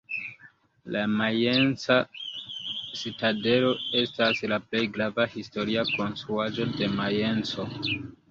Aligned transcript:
La 0.93 1.01
Majenca 1.17 1.97
citadelo 3.01 3.69
estas 4.03 4.41
la 4.53 4.59
plej 4.71 4.83
grava 4.97 5.29
historia 5.37 5.85
konstruaĵo 5.93 6.67
de 6.81 6.89
Majenco. 6.97 7.69